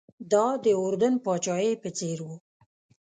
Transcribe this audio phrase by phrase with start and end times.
[0.31, 2.29] دا د اردن پاچاهۍ په څېر و.